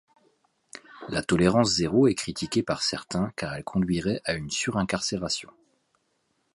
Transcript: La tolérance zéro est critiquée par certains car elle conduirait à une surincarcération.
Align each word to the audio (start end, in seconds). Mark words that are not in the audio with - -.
La 1.09 1.21
tolérance 1.21 1.69
zéro 1.75 2.07
est 2.07 2.15
critiquée 2.15 2.63
par 2.63 2.81
certains 2.81 3.31
car 3.37 3.53
elle 3.53 3.63
conduirait 3.63 4.19
à 4.25 4.33
une 4.33 4.49
surincarcération. 4.49 5.51